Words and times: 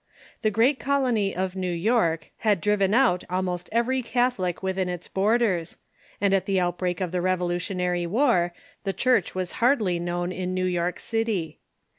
The 0.41 0.49
great 0.49 0.79
colony 0.79 1.35
of 1.35 1.55
New 1.55 1.71
York 1.71 2.31
had 2.37 2.59
driven 2.59 2.95
out 2.95 3.23
almost 3.29 3.69
every 3.71 4.01
Cath 4.01 4.37
olic 4.37 4.63
within 4.63 4.89
its 4.89 5.07
borders, 5.07 5.77
and 6.19 6.33
at 6.33 6.47
the 6.47 6.59
outbreak 6.59 7.01
of 7.01 7.11
the 7.11 7.21
Revolution 7.21 7.79
ary 7.79 8.07
"War 8.07 8.51
the 8.83 8.93
Church 8.93 9.35
was 9.35 9.51
hardly 9.61 9.99
known 9.99 10.31
in 10.31 10.55
New 10.55 10.65
York 10.65 10.99
City. 10.99 11.59